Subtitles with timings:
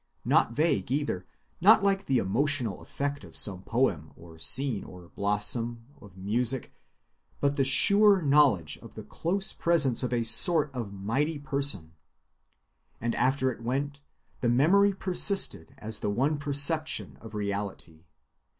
[0.25, 1.27] Not vague either,
[1.61, 6.73] not like the emotional effect of some poem, or scene, or blossom, of music,
[7.39, 11.93] but the sure knowledge of the close presence of a sort of mighty person,
[12.99, 14.01] and after it went,
[14.39, 18.05] the memory persisted as the one perception of reality.